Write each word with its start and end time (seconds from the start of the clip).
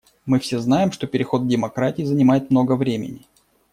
Мы 0.25 0.39
все 0.39 0.57
знаем, 0.57 0.91
что 0.91 1.05
переход 1.05 1.43
к 1.43 1.47
демократии 1.47 2.01
занимает 2.01 2.49
много 2.49 2.75
времени. 2.75 3.27